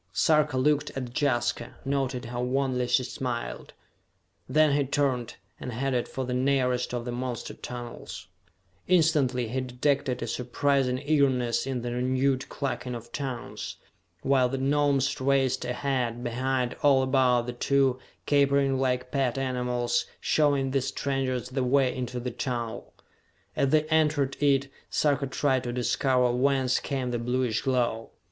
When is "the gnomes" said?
14.49-15.21